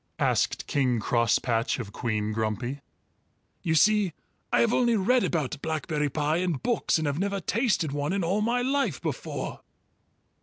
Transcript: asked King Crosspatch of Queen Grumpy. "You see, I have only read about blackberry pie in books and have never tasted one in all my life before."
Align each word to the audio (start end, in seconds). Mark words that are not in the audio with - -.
asked 0.17 0.65
King 0.65 0.99
Crosspatch 0.99 1.77
of 1.77 1.91
Queen 1.93 2.31
Grumpy. 2.33 2.79
"You 3.61 3.75
see, 3.75 4.13
I 4.51 4.61
have 4.61 4.73
only 4.73 4.95
read 4.95 5.23
about 5.23 5.61
blackberry 5.61 6.09
pie 6.09 6.37
in 6.37 6.53
books 6.53 6.97
and 6.97 7.05
have 7.05 7.19
never 7.19 7.39
tasted 7.39 7.91
one 7.91 8.11
in 8.11 8.23
all 8.23 8.41
my 8.41 8.63
life 8.63 8.99
before." 8.99 9.59